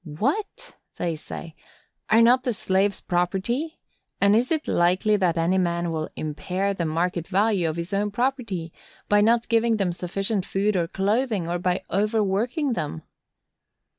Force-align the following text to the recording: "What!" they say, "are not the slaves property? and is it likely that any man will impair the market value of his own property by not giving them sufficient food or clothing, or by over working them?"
"What!" 0.03 0.77
they 0.97 1.15
say, 1.15 1.55
"are 2.09 2.23
not 2.23 2.41
the 2.41 2.53
slaves 2.53 3.01
property? 3.01 3.77
and 4.19 4.35
is 4.35 4.51
it 4.51 4.67
likely 4.67 5.15
that 5.17 5.37
any 5.37 5.59
man 5.59 5.91
will 5.91 6.09
impair 6.15 6.73
the 6.73 6.85
market 6.85 7.27
value 7.27 7.69
of 7.69 7.75
his 7.75 7.93
own 7.93 8.09
property 8.09 8.73
by 9.07 9.21
not 9.21 9.47
giving 9.47 9.77
them 9.77 9.93
sufficient 9.93 10.43
food 10.43 10.75
or 10.75 10.87
clothing, 10.87 11.47
or 11.47 11.59
by 11.59 11.83
over 11.91 12.23
working 12.23 12.73
them?" 12.73 13.03